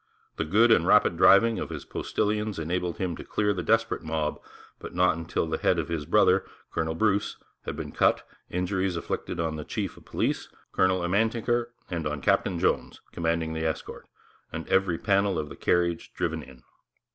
[0.37, 4.41] The good and rapid driving of his postilions enabled him to clear the desperate mob,
[4.79, 9.39] but not till the head of his brother, Colonel Bruce, had been cut, injuries inflicted
[9.39, 14.07] on the chief of police, Colonel Ermatinger, and on Captain Jones, commanding the escort,
[14.51, 16.63] and every panel of the carriage driven in.'